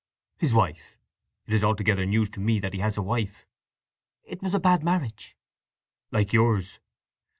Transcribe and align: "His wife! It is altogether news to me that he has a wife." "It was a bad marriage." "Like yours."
"His 0.39 0.51
wife! 0.51 0.97
It 1.45 1.53
is 1.53 1.63
altogether 1.63 2.07
news 2.07 2.27
to 2.31 2.39
me 2.39 2.57
that 2.59 2.73
he 2.73 2.79
has 2.79 2.97
a 2.97 3.03
wife." 3.03 3.45
"It 4.23 4.41
was 4.41 4.55
a 4.55 4.59
bad 4.59 4.83
marriage." 4.83 5.37
"Like 6.09 6.33
yours." 6.33 6.79